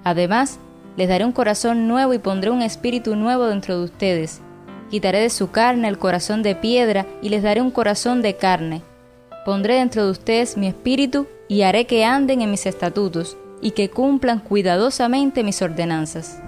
Además, 0.05 0.59
les 0.95 1.09
daré 1.09 1.25
un 1.25 1.31
corazón 1.31 1.87
nuevo 1.87 2.13
y 2.13 2.19
pondré 2.19 2.51
un 2.51 2.61
espíritu 2.61 3.15
nuevo 3.15 3.47
dentro 3.47 3.77
de 3.77 3.85
ustedes. 3.85 4.41
Quitaré 4.89 5.19
de 5.19 5.29
su 5.29 5.49
carne 5.49 5.87
el 5.87 5.97
corazón 5.97 6.43
de 6.43 6.55
piedra 6.55 7.07
y 7.21 7.29
les 7.29 7.41
daré 7.41 7.61
un 7.61 7.71
corazón 7.71 8.21
de 8.21 8.35
carne. 8.35 8.83
Pondré 9.45 9.75
dentro 9.75 10.05
de 10.05 10.11
ustedes 10.11 10.55
mi 10.55 10.67
espíritu 10.67 11.27
y 11.47 11.63
haré 11.63 11.85
que 11.85 12.05
anden 12.05 12.41
en 12.41 12.51
mis 12.51 12.65
estatutos 12.65 13.37
y 13.61 13.71
que 13.71 13.89
cumplan 13.89 14.39
cuidadosamente 14.39 15.43
mis 15.43 15.61
ordenanzas. 15.61 16.39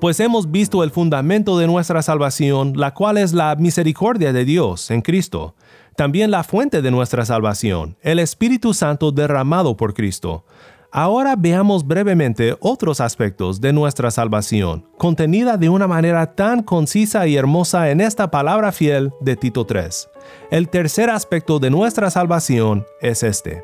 Pues 0.00 0.18
hemos 0.20 0.50
visto 0.50 0.82
el 0.82 0.90
fundamento 0.90 1.58
de 1.58 1.66
nuestra 1.66 2.00
salvación, 2.02 2.72
la 2.76 2.94
cual 2.94 3.18
es 3.18 3.32
la 3.32 3.54
misericordia 3.56 4.32
de 4.32 4.44
Dios 4.44 4.90
en 4.90 5.02
Cristo 5.02 5.54
también 6.00 6.30
la 6.30 6.44
fuente 6.44 6.80
de 6.80 6.90
nuestra 6.90 7.26
salvación, 7.26 7.94
el 8.00 8.20
Espíritu 8.20 8.72
Santo 8.72 9.12
derramado 9.12 9.76
por 9.76 9.92
Cristo. 9.92 10.46
Ahora 10.90 11.34
veamos 11.36 11.86
brevemente 11.86 12.56
otros 12.60 13.02
aspectos 13.02 13.60
de 13.60 13.74
nuestra 13.74 14.10
salvación, 14.10 14.86
contenida 14.96 15.58
de 15.58 15.68
una 15.68 15.86
manera 15.86 16.34
tan 16.34 16.62
concisa 16.62 17.26
y 17.26 17.36
hermosa 17.36 17.90
en 17.90 18.00
esta 18.00 18.30
palabra 18.30 18.72
fiel 18.72 19.12
de 19.20 19.36
Tito 19.36 19.66
3. 19.66 20.08
El 20.50 20.70
tercer 20.70 21.10
aspecto 21.10 21.58
de 21.58 21.68
nuestra 21.68 22.08
salvación 22.08 22.86
es 23.02 23.22
este. 23.22 23.62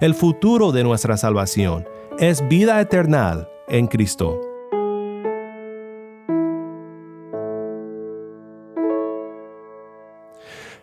El 0.00 0.14
futuro 0.14 0.72
de 0.72 0.82
nuestra 0.82 1.16
salvación 1.16 1.86
es 2.18 2.42
vida 2.48 2.80
eterna 2.80 3.46
en 3.68 3.86
Cristo. 3.86 4.49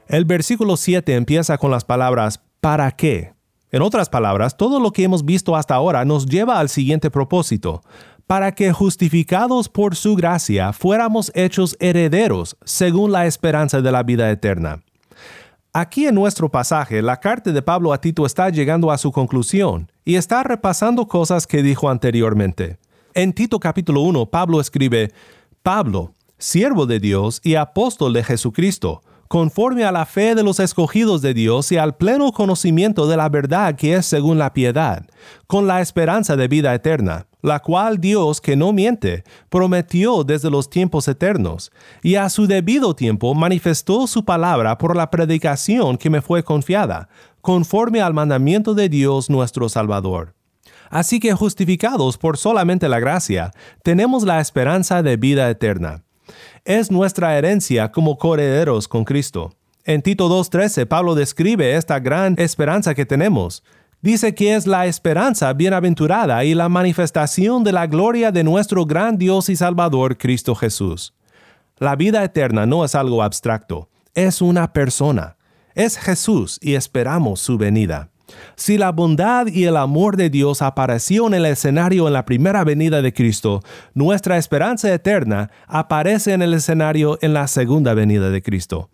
El 0.08 0.24
versículo 0.24 0.78
7 0.78 1.16
empieza 1.16 1.58
con 1.58 1.70
las 1.70 1.84
palabras 1.84 2.40
¿para 2.62 2.92
qué? 2.92 3.34
En 3.72 3.82
otras 3.82 4.08
palabras, 4.08 4.56
todo 4.56 4.80
lo 4.80 4.92
que 4.92 5.04
hemos 5.04 5.26
visto 5.26 5.58
hasta 5.58 5.76
ahora 5.76 6.06
nos 6.06 6.26
lleva 6.26 6.60
al 6.60 6.70
siguiente 6.70 7.12
propósito, 7.12 7.84
para 8.26 8.54
que 8.54 8.72
justificados 8.72 9.68
por 9.68 9.98
su 9.98 10.16
gracia 10.16 10.72
fuéramos 10.72 11.30
hechos 11.36 11.76
herederos 11.82 12.56
según 12.64 13.12
la 13.12 13.26
esperanza 13.26 13.82
de 13.82 13.92
la 13.92 14.04
vida 14.04 14.32
eterna. 14.32 14.82
Aquí 15.74 16.08
en 16.08 16.16
nuestro 16.16 16.50
pasaje, 16.50 17.02
la 17.02 17.20
carta 17.20 17.52
de 17.52 17.62
Pablo 17.62 17.92
a 17.92 18.00
Tito 18.00 18.26
está 18.26 18.50
llegando 18.50 18.90
a 18.92 18.98
su 18.98 19.12
conclusión 19.12 19.92
y 20.06 20.16
está 20.16 20.42
repasando 20.42 21.10
cosas 21.10 21.46
que 21.46 21.62
dijo 21.62 21.90
anteriormente. 21.90 22.78
En 23.14 23.34
Tito 23.34 23.60
capítulo 23.60 24.02
1, 24.02 24.28
Pablo 24.28 24.62
escribe, 24.62 25.12
Pablo, 25.62 26.14
siervo 26.38 26.86
de 26.86 27.02
Dios 27.02 27.42
y 27.44 27.56
apóstol 27.56 28.14
de 28.14 28.24
Jesucristo, 28.24 29.02
conforme 29.28 29.84
a 29.84 29.92
la 29.92 30.06
fe 30.06 30.36
de 30.36 30.44
los 30.44 30.60
escogidos 30.60 31.22
de 31.22 31.34
Dios 31.34 31.72
y 31.72 31.78
al 31.78 31.98
pleno 31.98 32.32
conocimiento 32.32 33.08
de 33.08 33.18
la 33.18 33.30
verdad 33.30 33.76
que 33.76 33.96
es 33.96 34.06
según 34.06 34.38
la 34.38 34.54
piedad, 34.54 35.06
con 35.48 35.68
la 35.68 35.82
esperanza 35.82 36.36
de 36.36 36.48
vida 36.48 36.74
eterna, 36.74 37.28
la 37.42 37.60
cual 37.60 38.00
Dios, 38.00 38.42
que 38.42 38.56
no 38.56 38.74
miente, 38.74 39.24
prometió 39.50 40.24
desde 40.24 40.50
los 40.50 40.70
tiempos 40.70 41.08
eternos, 41.08 41.72
y 42.02 42.16
a 42.16 42.30
su 42.30 42.48
debido 42.48 42.96
tiempo 42.96 43.34
manifestó 43.36 44.08
su 44.08 44.26
palabra 44.26 44.78
por 44.78 44.96
la 44.96 45.10
predicación 45.10 45.98
que 45.98 46.10
me 46.10 46.22
fue 46.22 46.44
confiada, 46.44 47.10
conforme 47.42 48.02
al 48.02 48.14
mandamiento 48.14 48.74
de 48.74 48.90
Dios 48.90 49.30
nuestro 49.30 49.70
Salvador. 49.70 50.36
Así 50.90 51.20
que 51.20 51.34
justificados 51.34 52.18
por 52.18 52.38
solamente 52.38 52.88
la 52.88 53.00
gracia, 53.00 53.52
tenemos 53.84 54.24
la 54.24 54.40
esperanza 54.40 55.04
de 55.04 55.18
vida 55.18 55.50
eterna 55.50 56.04
es 56.66 56.92
nuestra 56.92 57.38
herencia 57.38 57.92
como 57.92 58.18
coherederos 58.18 58.88
con 58.88 59.04
Cristo. 59.04 59.54
En 59.86 60.02
Tito 60.02 60.30
2.13 60.30 60.86
Pablo 60.86 61.16
describe 61.16 61.76
esta 61.76 62.00
gran 62.00 62.36
esperanza 62.38 62.94
que 62.94 63.06
tenemos. 63.06 63.64
Dice 64.02 64.36
que 64.36 64.56
es 64.56 64.68
la 64.68 64.86
esperanza 64.86 65.54
bienaventurada 65.54 66.44
y 66.44 66.54
la 66.54 66.70
manifestación 66.70 67.64
de 67.64 67.72
la 67.72 67.88
gloria 67.88 68.32
de 68.32 68.44
nuestro 68.44 68.86
gran 68.86 69.18
Dios 69.18 69.50
y 69.50 69.56
Salvador 69.56 70.18
Cristo 70.18 70.56
Jesús. 70.56 71.14
La 71.78 71.96
vida 71.96 72.24
eterna 72.24 72.66
no 72.66 72.84
es 72.84 72.96
algo 72.96 73.24
abstracto, 73.24 73.90
es 74.14 74.42
una 74.42 74.74
persona. 74.74 75.38
Es 75.74 75.98
Jesús 75.98 76.58
y 76.62 76.74
esperamos 76.74 77.40
su 77.40 77.58
venida. 77.58 78.10
Si 78.56 78.78
la 78.78 78.92
bondad 78.92 79.48
y 79.48 79.66
el 79.66 79.78
amor 79.78 80.18
de 80.18 80.30
Dios 80.30 80.62
apareció 80.62 81.28
en 81.28 81.34
el 81.34 81.46
escenario 81.46 82.08
en 82.08 82.14
la 82.14 82.26
primera 82.26 82.64
venida 82.64 83.02
de 83.02 83.14
Cristo, 83.14 83.62
nuestra 83.94 84.38
esperanza 84.38 84.94
eterna 84.94 85.50
aparece 85.68 86.34
en 86.34 86.42
el 86.42 86.54
escenario 86.54 87.18
en 87.22 87.34
la 87.34 87.48
segunda 87.48 87.94
venida 87.94 88.30
de 88.30 88.42
Cristo. 88.42 88.90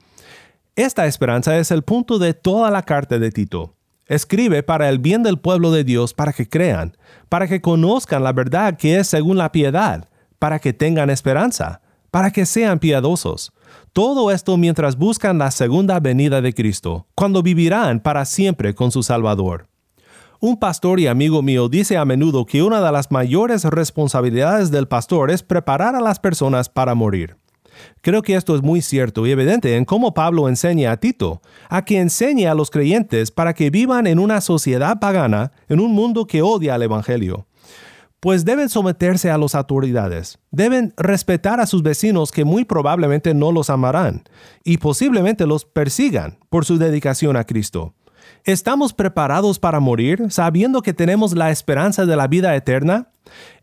Esta 0.76 1.06
esperanza 1.06 1.58
es 1.58 1.72
el 1.72 1.84
punto 1.84 2.20
de 2.20 2.34
toda 2.34 2.72
la 2.72 2.84
carta 2.84 3.20
de 3.20 3.32
Tito. 3.32 3.76
Escribe 4.08 4.64
para 4.64 4.90
el 4.90 5.00
bien 5.00 5.24
del 5.24 5.38
pueblo 5.40 5.72
de 5.72 5.84
Dios 5.84 6.14
para 6.14 6.34
que 6.34 6.50
crean, 6.50 6.98
para 7.30 7.48
que 7.48 7.62
conozcan 7.62 8.24
la 8.24 8.34
verdad 8.34 8.76
que 8.78 8.98
es 8.98 9.08
según 9.08 9.38
la 9.38 9.52
piedad, 9.52 10.10
para 10.40 10.60
que 10.60 10.74
tengan 10.74 11.10
esperanza, 11.10 11.82
para 12.12 12.32
que 12.32 12.46
sean 12.46 12.80
piadosos 12.80 13.54
todo 13.94 14.32
esto 14.32 14.58
mientras 14.58 14.98
buscan 14.98 15.38
la 15.38 15.52
segunda 15.52 16.00
venida 16.00 16.42
de 16.42 16.56
Cristo, 16.56 17.06
cuando 17.14 17.44
vivirán 17.44 18.00
para 18.00 18.26
siempre 18.26 18.74
con 18.74 18.92
su 18.92 19.04
Salvador. 19.04 19.68
Un 20.40 20.58
pastor 20.58 21.00
y 21.00 21.06
amigo 21.06 21.44
mío 21.44 21.70
dice 21.70 21.96
a 21.98 22.04
menudo 22.04 22.48
que 22.48 22.64
una 22.64 22.82
de 22.82 22.92
las 22.92 23.12
mayores 23.12 23.64
responsabilidades 23.66 24.72
del 24.72 24.88
pastor 24.88 25.30
es 25.30 25.44
preparar 25.44 25.96
a 25.96 26.02
las 26.02 26.20
personas 26.20 26.70
para 26.70 26.96
morir. 26.96 27.38
Creo 28.02 28.24
que 28.24 28.36
esto 28.36 28.56
es 28.56 28.64
muy 28.64 28.82
cierto 28.82 29.28
y 29.28 29.32
evidente 29.32 29.78
en 29.78 29.86
cómo 29.86 30.16
Pablo 30.16 30.50
enseña 30.50 30.92
a 30.92 30.98
Tito, 30.98 31.42
a 31.70 31.86
que 31.86 32.00
enseñe 32.00 32.48
a 32.48 32.56
los 32.56 32.72
creyentes 32.72 33.30
para 33.30 33.54
que 33.54 33.70
vivan 33.70 34.08
en 34.08 34.18
una 34.18 34.42
sociedad 34.42 35.00
pagana, 35.00 35.52
en 35.70 35.80
un 35.80 35.94
mundo 35.94 36.26
que 36.26 36.42
odia 36.42 36.76
al 36.76 36.82
Evangelio 36.82 37.46
pues 38.24 38.46
deben 38.46 38.70
someterse 38.70 39.30
a 39.32 39.38
las 39.38 39.54
autoridades, 39.54 40.40
deben 40.50 40.94
respetar 40.96 41.60
a 41.60 41.66
sus 41.66 41.84
vecinos 41.84 42.32
que 42.32 42.46
muy 42.46 42.64
probablemente 42.64 43.34
no 43.34 43.52
los 43.52 43.70
amarán 43.70 44.24
y 44.64 44.78
posiblemente 44.78 45.46
los 45.46 45.66
persigan 45.66 46.38
por 46.50 46.64
su 46.64 46.78
dedicación 46.78 47.36
a 47.36 47.44
Cristo. 47.44 47.96
¿Estamos 48.46 48.94
preparados 48.94 49.60
para 49.60 49.82
morir 49.82 50.28
sabiendo 50.30 50.82
que 50.82 50.94
tenemos 50.94 51.36
la 51.36 51.52
esperanza 51.52 52.06
de 52.06 52.16
la 52.16 52.28
vida 52.28 52.56
eterna? 52.56 53.10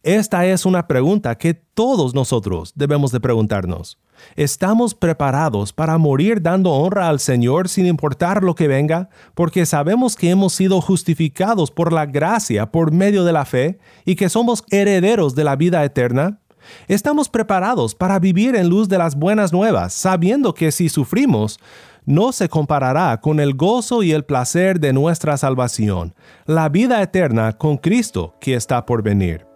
Esta 0.02 0.46
es 0.46 0.64
una 0.64 0.86
pregunta 0.86 1.36
que 1.36 1.54
todos 1.54 2.14
nosotros 2.14 2.72
debemos 2.74 3.12
de 3.12 3.20
preguntarnos. 3.20 3.98
¿Estamos 4.36 4.94
preparados 4.94 5.72
para 5.72 5.98
morir 5.98 6.42
dando 6.42 6.70
honra 6.72 7.08
al 7.08 7.20
Señor 7.20 7.68
sin 7.68 7.86
importar 7.86 8.42
lo 8.42 8.54
que 8.54 8.68
venga? 8.68 9.08
Porque 9.34 9.66
sabemos 9.66 10.16
que 10.16 10.30
hemos 10.30 10.52
sido 10.52 10.80
justificados 10.80 11.70
por 11.70 11.92
la 11.92 12.06
gracia 12.06 12.70
por 12.70 12.92
medio 12.92 13.24
de 13.24 13.32
la 13.32 13.44
fe 13.44 13.78
y 14.04 14.16
que 14.16 14.28
somos 14.28 14.64
herederos 14.70 15.34
de 15.34 15.44
la 15.44 15.56
vida 15.56 15.84
eterna. 15.84 16.40
Estamos 16.88 17.28
preparados 17.28 17.94
para 17.94 18.18
vivir 18.18 18.54
en 18.54 18.68
luz 18.68 18.88
de 18.88 18.98
las 18.98 19.16
buenas 19.16 19.52
nuevas, 19.52 19.92
sabiendo 19.94 20.54
que 20.54 20.72
si 20.72 20.88
sufrimos, 20.88 21.58
no 22.04 22.32
se 22.32 22.48
comparará 22.48 23.20
con 23.20 23.40
el 23.40 23.54
gozo 23.54 24.02
y 24.02 24.12
el 24.12 24.24
placer 24.24 24.80
de 24.80 24.92
nuestra 24.92 25.36
salvación, 25.36 26.14
la 26.46 26.68
vida 26.68 27.02
eterna 27.02 27.52
con 27.56 27.76
Cristo 27.76 28.34
que 28.40 28.54
está 28.54 28.84
por 28.86 29.02
venir. 29.02 29.49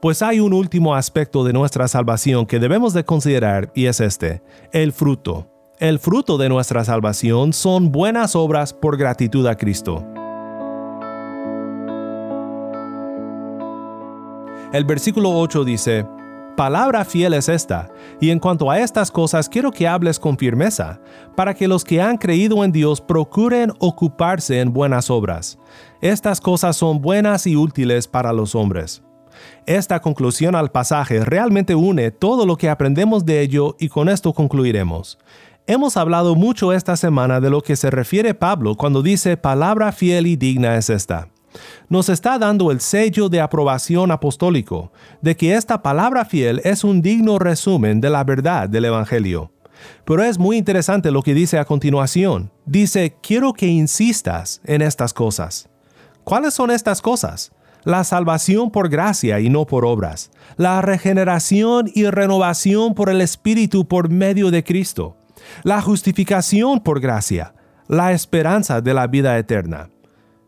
Pues 0.00 0.22
hay 0.22 0.40
un 0.40 0.52
último 0.52 0.94
aspecto 0.94 1.44
de 1.44 1.52
nuestra 1.52 1.88
salvación 1.88 2.46
que 2.46 2.58
debemos 2.58 2.92
de 2.92 3.04
considerar 3.04 3.70
y 3.74 3.86
es 3.86 4.00
este, 4.00 4.42
el 4.72 4.92
fruto. 4.92 5.48
El 5.78 5.98
fruto 5.98 6.38
de 6.38 6.48
nuestra 6.48 6.84
salvación 6.84 7.52
son 7.52 7.90
buenas 7.90 8.36
obras 8.36 8.72
por 8.72 8.96
gratitud 8.96 9.46
a 9.46 9.56
Cristo. 9.56 10.06
El 14.72 14.84
versículo 14.84 15.30
8 15.30 15.64
dice, 15.64 16.06
Palabra 16.56 17.04
fiel 17.04 17.34
es 17.34 17.48
esta, 17.48 17.90
y 18.20 18.30
en 18.30 18.38
cuanto 18.38 18.70
a 18.70 18.78
estas 18.78 19.10
cosas 19.10 19.48
quiero 19.48 19.70
que 19.70 19.88
hables 19.88 20.18
con 20.18 20.36
firmeza, 20.36 21.00
para 21.34 21.54
que 21.54 21.66
los 21.66 21.82
que 21.82 22.00
han 22.00 22.16
creído 22.16 22.62
en 22.62 22.72
Dios 22.72 23.00
procuren 23.00 23.72
ocuparse 23.78 24.60
en 24.60 24.72
buenas 24.72 25.10
obras. 25.10 25.58
Estas 26.00 26.40
cosas 26.40 26.76
son 26.76 27.00
buenas 27.00 27.46
y 27.46 27.56
útiles 27.56 28.06
para 28.06 28.32
los 28.32 28.54
hombres. 28.54 29.02
Esta 29.66 30.00
conclusión 30.00 30.54
al 30.54 30.70
pasaje 30.72 31.24
realmente 31.24 31.74
une 31.74 32.10
todo 32.10 32.46
lo 32.46 32.56
que 32.56 32.68
aprendemos 32.68 33.24
de 33.24 33.40
ello 33.40 33.76
y 33.78 33.88
con 33.88 34.08
esto 34.08 34.32
concluiremos. 34.32 35.18
Hemos 35.66 35.96
hablado 35.96 36.34
mucho 36.34 36.72
esta 36.72 36.96
semana 36.96 37.40
de 37.40 37.50
lo 37.50 37.60
que 37.60 37.76
se 37.76 37.90
refiere 37.90 38.34
Pablo 38.34 38.74
cuando 38.74 39.02
dice 39.02 39.36
palabra 39.36 39.92
fiel 39.92 40.26
y 40.26 40.36
digna 40.36 40.76
es 40.76 40.90
esta 40.90 41.28
nos 41.88 42.08
está 42.08 42.38
dando 42.38 42.70
el 42.70 42.80
sello 42.80 43.28
de 43.28 43.40
aprobación 43.40 44.10
apostólico, 44.10 44.92
de 45.20 45.36
que 45.36 45.54
esta 45.54 45.82
palabra 45.82 46.24
fiel 46.24 46.60
es 46.64 46.84
un 46.84 47.02
digno 47.02 47.38
resumen 47.38 48.00
de 48.00 48.10
la 48.10 48.24
verdad 48.24 48.68
del 48.68 48.86
Evangelio. 48.86 49.52
Pero 50.04 50.22
es 50.22 50.38
muy 50.38 50.56
interesante 50.56 51.10
lo 51.10 51.22
que 51.22 51.34
dice 51.34 51.58
a 51.58 51.64
continuación. 51.64 52.52
Dice, 52.66 53.16
quiero 53.20 53.52
que 53.52 53.66
insistas 53.66 54.60
en 54.64 54.80
estas 54.80 55.12
cosas. 55.12 55.68
¿Cuáles 56.24 56.54
son 56.54 56.70
estas 56.70 57.02
cosas? 57.02 57.52
La 57.84 58.04
salvación 58.04 58.70
por 58.70 58.88
gracia 58.88 59.40
y 59.40 59.48
no 59.48 59.66
por 59.66 59.84
obras. 59.84 60.30
La 60.56 60.80
regeneración 60.82 61.90
y 61.92 62.06
renovación 62.06 62.94
por 62.94 63.10
el 63.10 63.20
Espíritu 63.20 63.88
por 63.88 64.08
medio 64.08 64.52
de 64.52 64.62
Cristo. 64.62 65.16
La 65.64 65.82
justificación 65.82 66.80
por 66.80 67.00
gracia. 67.00 67.54
La 67.88 68.12
esperanza 68.12 68.80
de 68.80 68.94
la 68.94 69.08
vida 69.08 69.36
eterna. 69.36 69.90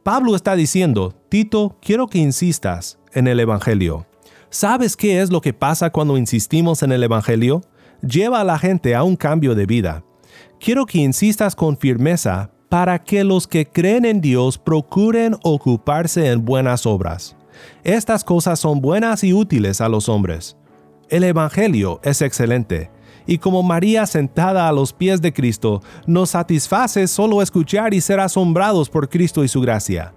Pablo 0.04 0.36
está 0.36 0.54
diciendo, 0.54 1.12
Tito, 1.28 1.76
quiero 1.82 2.06
que 2.06 2.18
insistas 2.18 2.98
en 3.12 3.26
el 3.26 3.40
Evangelio. 3.40 4.06
¿Sabes 4.50 4.96
qué 4.96 5.20
es 5.20 5.30
lo 5.30 5.40
que 5.40 5.52
pasa 5.52 5.90
cuando 5.90 6.16
insistimos 6.16 6.84
en 6.84 6.92
el 6.92 7.02
Evangelio? 7.02 7.62
Lleva 8.00 8.40
a 8.40 8.44
la 8.44 8.58
gente 8.58 8.94
a 8.94 9.02
un 9.02 9.16
cambio 9.16 9.56
de 9.56 9.66
vida. 9.66 10.04
Quiero 10.60 10.86
que 10.86 10.98
insistas 10.98 11.56
con 11.56 11.76
firmeza 11.76 12.50
para 12.74 12.98
que 12.98 13.22
los 13.22 13.46
que 13.46 13.68
creen 13.68 14.04
en 14.04 14.20
Dios 14.20 14.58
procuren 14.58 15.36
ocuparse 15.44 16.32
en 16.32 16.44
buenas 16.44 16.86
obras. 16.86 17.36
Estas 17.84 18.24
cosas 18.24 18.58
son 18.58 18.80
buenas 18.80 19.22
y 19.22 19.32
útiles 19.32 19.80
a 19.80 19.88
los 19.88 20.08
hombres. 20.08 20.56
El 21.08 21.22
Evangelio 21.22 22.00
es 22.02 22.20
excelente 22.20 22.90
y 23.28 23.38
como 23.38 23.62
María 23.62 24.06
sentada 24.06 24.66
a 24.66 24.72
los 24.72 24.92
pies 24.92 25.22
de 25.22 25.32
Cristo, 25.32 25.82
nos 26.08 26.30
satisface 26.30 27.06
solo 27.06 27.42
escuchar 27.42 27.94
y 27.94 28.00
ser 28.00 28.18
asombrados 28.18 28.90
por 28.90 29.08
Cristo 29.08 29.44
y 29.44 29.48
su 29.48 29.60
gracia. 29.60 30.12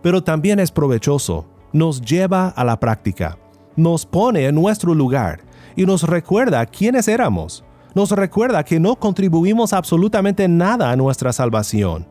Pero 0.00 0.22
también 0.22 0.60
es 0.60 0.70
provechoso, 0.70 1.48
nos 1.72 2.00
lleva 2.00 2.50
a 2.50 2.62
la 2.62 2.78
práctica, 2.78 3.36
nos 3.74 4.06
pone 4.06 4.46
en 4.46 4.54
nuestro 4.54 4.94
lugar 4.94 5.40
y 5.74 5.84
nos 5.84 6.04
recuerda 6.04 6.66
quiénes 6.66 7.08
éramos. 7.08 7.64
Nos 7.96 8.10
recuerda 8.10 8.62
que 8.62 8.78
no 8.78 8.96
contribuimos 8.96 9.72
absolutamente 9.72 10.46
nada 10.48 10.90
a 10.90 10.96
nuestra 10.96 11.32
salvación. 11.32 12.06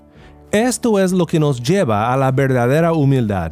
Esto 0.50 0.98
es 0.98 1.12
lo 1.12 1.28
que 1.28 1.40
nos 1.40 1.62
lleva 1.62 2.12
a 2.12 2.18
la 2.18 2.32
verdadera 2.32 2.92
humildad. 2.92 3.52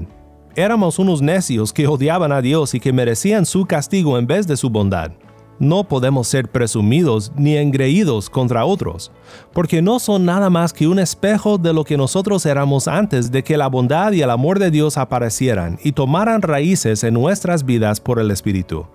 Éramos 0.56 0.98
unos 0.98 1.22
necios 1.22 1.72
que 1.72 1.86
odiaban 1.86 2.32
a 2.32 2.42
Dios 2.42 2.74
y 2.74 2.80
que 2.80 2.92
merecían 2.92 3.46
su 3.46 3.68
castigo 3.68 4.18
en 4.18 4.26
vez 4.26 4.48
de 4.48 4.58
su 4.58 4.72
bondad. 4.72 5.12
No 5.60 5.84
podemos 5.84 6.28
ser 6.28 6.50
presumidos 6.50 7.32
ni 7.36 7.56
engreídos 7.56 8.32
contra 8.32 8.66
otros, 8.66 9.12
porque 9.54 9.84
no 9.84 10.00
son 10.00 10.26
nada 10.26 10.50
más 10.50 10.74
que 10.74 10.88
un 10.88 10.98
espejo 10.98 11.60
de 11.60 11.72
lo 11.72 11.84
que 11.84 11.98
nosotros 11.98 12.48
éramos 12.48 12.88
antes 12.88 13.32
de 13.32 13.44
que 13.44 13.58
la 13.58 13.68
bondad 13.68 14.12
y 14.12 14.24
el 14.24 14.32
amor 14.32 14.58
de 14.58 14.72
Dios 14.72 14.98
aparecieran 14.98 15.78
y 15.84 15.92
tomaran 15.92 16.42
raíces 16.42 17.04
en 17.04 17.14
nuestras 17.14 17.64
vidas 17.64 18.00
por 18.00 18.18
el 18.18 18.32
Espíritu. 18.32 18.88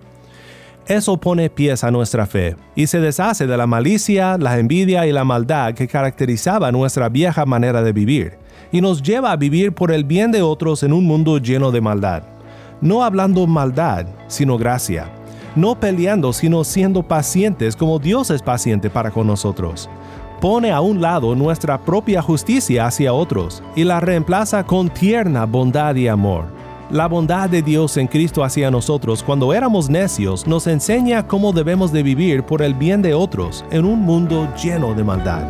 Eso 0.89 1.15
pone 1.15 1.49
pies 1.49 1.85
a 1.85 1.91
nuestra 1.91 2.25
fe 2.25 2.57
y 2.75 2.87
se 2.87 2.99
deshace 2.99 3.47
de 3.47 3.55
la 3.55 3.67
malicia, 3.67 4.37
la 4.37 4.59
envidia 4.59 5.07
y 5.07 5.13
la 5.13 5.23
maldad 5.23 5.73
que 5.73 5.87
caracterizaba 5.87 6.73
nuestra 6.73 7.07
vieja 7.07 7.45
manera 7.45 7.81
de 7.81 7.93
vivir, 7.93 8.37
y 8.71 8.81
nos 8.81 9.01
lleva 9.01 9.31
a 9.31 9.37
vivir 9.37 9.71
por 9.71 9.91
el 9.91 10.03
bien 10.03 10.31
de 10.31 10.41
otros 10.41 10.83
en 10.83 10.91
un 10.91 11.05
mundo 11.05 11.37
lleno 11.37 11.71
de 11.71 11.79
maldad. 11.79 12.23
No 12.81 13.03
hablando 13.03 13.47
maldad, 13.47 14.07
sino 14.27 14.57
gracia 14.57 15.09
no 15.55 15.79
peleando, 15.79 16.33
sino 16.33 16.63
siendo 16.63 17.03
pacientes 17.03 17.75
como 17.75 17.99
Dios 17.99 18.29
es 18.31 18.41
paciente 18.41 18.89
para 18.89 19.11
con 19.11 19.27
nosotros. 19.27 19.89
pone 20.39 20.71
a 20.71 20.79
un 20.79 21.01
lado 21.01 21.35
nuestra 21.35 21.77
propia 21.77 22.21
justicia 22.21 22.85
hacia 22.85 23.11
otros 23.11 23.61
y 23.75 23.83
la 23.83 23.99
reemplaza 23.99 24.65
con 24.65 24.89
tierna 24.89 25.45
bondad 25.45 25.95
y 25.95 26.07
amor. 26.07 26.45
La 26.91 27.07
bondad 27.07 27.47
de 27.51 27.61
Dios 27.61 27.97
en 27.97 28.07
Cristo 28.07 28.43
hacia 28.43 28.71
nosotros 28.71 29.21
cuando 29.21 29.53
éramos 29.53 29.91
necios 29.91 30.47
nos 30.47 30.65
enseña 30.65 31.27
cómo 31.27 31.53
debemos 31.53 31.91
de 31.91 32.01
vivir 32.01 32.41
por 32.41 32.63
el 32.63 32.73
bien 32.73 33.03
de 33.03 33.13
otros 33.13 33.63
en 33.69 33.85
un 33.85 33.99
mundo 33.99 34.51
lleno 34.55 34.95
de 34.95 35.03
maldad. 35.03 35.47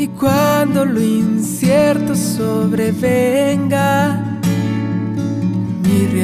Y 0.00 0.08
cuando 0.08 0.84
lo 0.84 1.00
incierto 1.00 2.16
sobrevenga, 2.16 4.03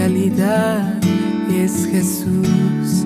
realidad 0.01 0.99
es 1.53 1.87
Jesús. 1.87 3.05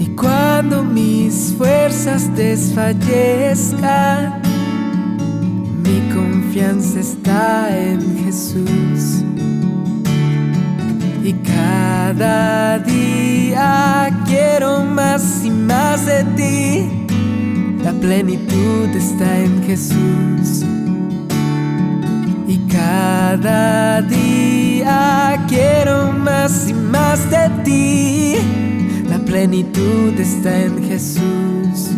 Y 0.00 0.06
cuando 0.16 0.82
mis 0.82 1.54
fuerzas 1.56 2.34
desfallezcan, 2.34 4.42
mi 5.84 6.00
confianza 6.12 6.98
está 6.98 7.78
en 7.78 8.00
Jesús. 8.24 9.22
Y 11.22 11.32
cada 11.54 12.80
día 12.80 14.10
quiero 14.26 14.82
más 14.82 15.44
y 15.44 15.50
más 15.50 16.06
de 16.06 16.24
ti. 16.38 16.90
La 17.84 17.92
plenitud 17.92 18.88
está 18.96 19.44
en 19.44 19.62
Jesús. 19.62 20.64
Y 22.48 22.56
cada 22.60 24.00
día 24.00 25.44
quiero 25.48 26.10
más 26.12 26.66
y 26.66 26.72
más 26.72 27.30
de 27.30 27.50
ti. 27.62 28.34
La 29.06 29.18
plenitud 29.18 30.18
está 30.18 30.58
en 30.62 30.82
Jesús. 30.88 31.97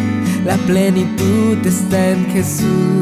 La 0.45 0.57
plenitud 0.57 1.65
está 1.65 2.09
en 2.11 2.25
Jesús. 2.31 3.01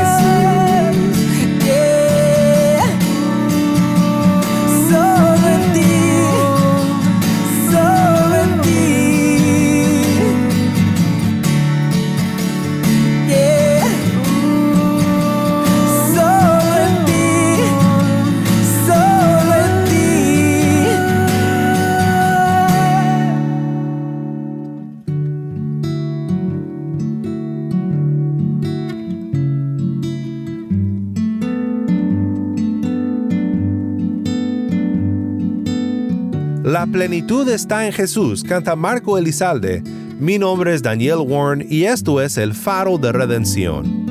Plenitud 37.11 37.49
está 37.49 37.85
en 37.85 37.91
Jesús, 37.91 38.41
canta 38.41 38.73
Marco 38.73 39.17
Elizalde. 39.17 39.83
Mi 40.17 40.39
nombre 40.39 40.73
es 40.73 40.81
Daniel 40.81 41.17
Warren 41.17 41.67
y 41.69 41.83
esto 41.83 42.21
es 42.21 42.37
el 42.37 42.53
faro 42.53 42.97
de 42.97 43.11
redención. 43.11 44.10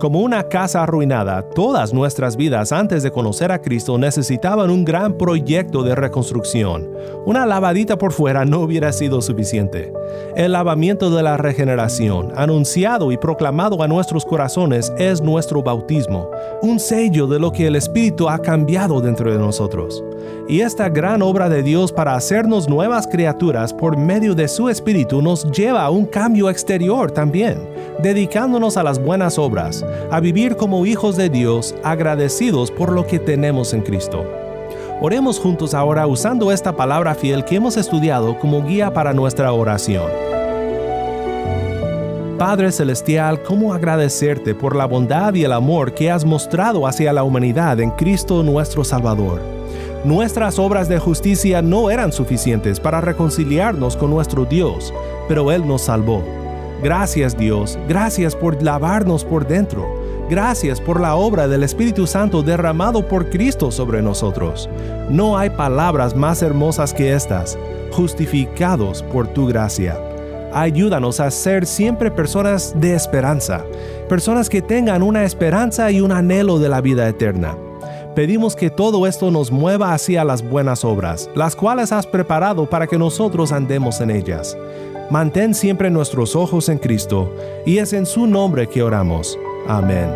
Como 0.00 0.20
una 0.20 0.44
casa 0.44 0.82
arruinada, 0.82 1.42
todas 1.42 1.92
nuestras 1.92 2.38
vidas 2.38 2.72
antes 2.72 3.02
de 3.02 3.10
conocer 3.10 3.52
a 3.52 3.60
Cristo 3.60 3.98
necesitaban 3.98 4.70
un 4.70 4.82
gran 4.82 5.18
proyecto 5.18 5.82
de 5.82 5.94
reconstrucción. 5.94 6.88
Una 7.26 7.44
lavadita 7.44 7.98
por 7.98 8.14
fuera 8.14 8.46
no 8.46 8.60
hubiera 8.60 8.92
sido 8.94 9.20
suficiente. 9.20 9.92
El 10.36 10.52
lavamiento 10.52 11.10
de 11.10 11.22
la 11.22 11.36
regeneración, 11.36 12.32
anunciado 12.34 13.12
y 13.12 13.18
proclamado 13.18 13.82
a 13.82 13.88
nuestros 13.88 14.24
corazones, 14.24 14.90
es 14.96 15.20
nuestro 15.20 15.62
bautismo, 15.62 16.30
un 16.62 16.80
sello 16.80 17.26
de 17.26 17.38
lo 17.38 17.52
que 17.52 17.66
el 17.66 17.76
Espíritu 17.76 18.30
ha 18.30 18.38
cambiado 18.38 19.02
dentro 19.02 19.30
de 19.30 19.38
nosotros. 19.38 20.02
Y 20.48 20.62
esta 20.62 20.88
gran 20.88 21.22
obra 21.22 21.48
de 21.48 21.62
Dios 21.62 21.92
para 21.92 22.14
hacernos 22.14 22.68
nuevas 22.68 23.06
criaturas 23.06 23.72
por 23.72 23.96
medio 23.96 24.34
de 24.34 24.48
su 24.48 24.68
Espíritu 24.68 25.20
nos 25.20 25.50
lleva 25.52 25.84
a 25.84 25.90
un 25.90 26.06
cambio 26.06 26.48
exterior 26.50 27.10
también, 27.10 27.58
dedicándonos 28.02 28.76
a 28.76 28.82
las 28.82 28.98
buenas 28.98 29.38
obras, 29.38 29.84
a 30.10 30.20
vivir 30.20 30.56
como 30.56 30.86
hijos 30.86 31.16
de 31.16 31.28
Dios 31.28 31.74
agradecidos 31.82 32.70
por 32.70 32.92
lo 32.92 33.06
que 33.06 33.18
tenemos 33.18 33.74
en 33.74 33.82
Cristo. 33.82 34.24
Oremos 35.00 35.38
juntos 35.38 35.72
ahora 35.72 36.06
usando 36.06 36.52
esta 36.52 36.76
palabra 36.76 37.14
fiel 37.14 37.44
que 37.44 37.56
hemos 37.56 37.76
estudiado 37.76 38.38
como 38.38 38.64
guía 38.64 38.92
para 38.92 39.14
nuestra 39.14 39.52
oración. 39.52 40.10
Padre 42.40 42.72
Celestial, 42.72 43.42
¿cómo 43.42 43.74
agradecerte 43.74 44.54
por 44.54 44.74
la 44.74 44.86
bondad 44.86 45.34
y 45.34 45.44
el 45.44 45.52
amor 45.52 45.92
que 45.92 46.10
has 46.10 46.24
mostrado 46.24 46.86
hacia 46.86 47.12
la 47.12 47.22
humanidad 47.22 47.80
en 47.80 47.90
Cristo 47.90 48.42
nuestro 48.42 48.82
Salvador? 48.82 49.40
Nuestras 50.04 50.58
obras 50.58 50.88
de 50.88 50.98
justicia 50.98 51.60
no 51.60 51.90
eran 51.90 52.12
suficientes 52.12 52.80
para 52.80 53.02
reconciliarnos 53.02 53.94
con 53.94 54.08
nuestro 54.08 54.46
Dios, 54.46 54.94
pero 55.28 55.52
Él 55.52 55.66
nos 55.66 55.82
salvó. 55.82 56.39
Gracias 56.82 57.36
Dios, 57.36 57.78
gracias 57.88 58.34
por 58.34 58.62
lavarnos 58.62 59.24
por 59.24 59.46
dentro. 59.46 59.86
Gracias 60.30 60.80
por 60.80 61.00
la 61.00 61.16
obra 61.16 61.48
del 61.48 61.62
Espíritu 61.62 62.06
Santo 62.06 62.42
derramado 62.42 63.06
por 63.06 63.28
Cristo 63.30 63.70
sobre 63.70 64.00
nosotros. 64.00 64.70
No 65.10 65.36
hay 65.36 65.50
palabras 65.50 66.14
más 66.14 66.40
hermosas 66.40 66.94
que 66.94 67.12
estas, 67.12 67.58
justificados 67.90 69.02
por 69.02 69.26
tu 69.26 69.46
gracia. 69.46 69.98
Ayúdanos 70.52 71.20
a 71.20 71.30
ser 71.30 71.66
siempre 71.66 72.10
personas 72.10 72.72
de 72.80 72.94
esperanza, 72.94 73.64
personas 74.08 74.48
que 74.48 74.62
tengan 74.62 75.02
una 75.02 75.24
esperanza 75.24 75.90
y 75.90 76.00
un 76.00 76.12
anhelo 76.12 76.58
de 76.58 76.68
la 76.68 76.80
vida 76.80 77.08
eterna. 77.08 77.56
Pedimos 78.14 78.56
que 78.56 78.70
todo 78.70 79.06
esto 79.06 79.30
nos 79.30 79.52
mueva 79.52 79.94
hacia 79.94 80.24
las 80.24 80.42
buenas 80.42 80.84
obras, 80.84 81.30
las 81.34 81.54
cuales 81.54 81.92
has 81.92 82.06
preparado 82.06 82.68
para 82.68 82.86
que 82.86 82.98
nosotros 82.98 83.52
andemos 83.52 84.00
en 84.00 84.10
ellas. 84.10 84.56
Mantén 85.10 85.54
siempre 85.54 85.90
nuestros 85.90 86.36
ojos 86.36 86.68
en 86.68 86.78
Cristo, 86.78 87.34
y 87.66 87.78
es 87.78 87.92
en 87.92 88.06
su 88.06 88.28
nombre 88.28 88.68
que 88.68 88.80
oramos. 88.80 89.36
Amén. 89.66 90.08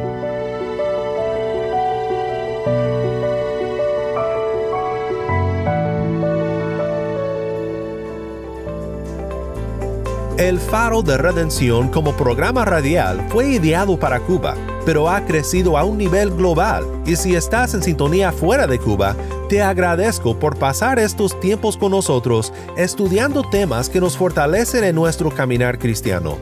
El 10.38 10.60
Faro 10.60 11.02
de 11.02 11.16
Redención 11.16 11.88
como 11.88 12.12
programa 12.12 12.64
radial 12.64 13.26
fue 13.30 13.48
ideado 13.48 13.98
para 13.98 14.20
Cuba, 14.20 14.54
pero 14.84 15.08
ha 15.08 15.24
crecido 15.24 15.76
a 15.76 15.84
un 15.84 15.98
nivel 15.98 16.30
global 16.30 16.84
y 17.06 17.16
si 17.16 17.34
estás 17.34 17.74
en 17.74 17.82
sintonía 17.82 18.30
fuera 18.30 18.66
de 18.66 18.78
Cuba, 18.78 19.16
te 19.48 19.62
agradezco 19.62 20.38
por 20.38 20.58
pasar 20.58 20.98
estos 20.98 21.38
tiempos 21.40 21.76
con 21.76 21.92
nosotros 21.92 22.52
estudiando 22.76 23.42
temas 23.42 23.88
que 23.88 24.00
nos 24.00 24.16
fortalecen 24.16 24.82
en 24.84 24.94
nuestro 24.94 25.30
caminar 25.30 25.78
cristiano. 25.78 26.38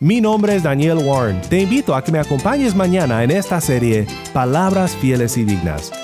Mi 0.00 0.20
nombre 0.20 0.56
es 0.56 0.62
Daniel 0.62 0.98
Warren. 0.98 1.40
Te 1.48 1.60
invito 1.60 1.94
a 1.94 2.04
que 2.04 2.12
me 2.12 2.18
acompañes 2.18 2.74
mañana 2.74 3.24
en 3.24 3.30
esta 3.30 3.58
serie 3.58 4.06
Palabras 4.34 4.94
fieles 4.94 5.38
y 5.38 5.44
dignas. 5.44 6.03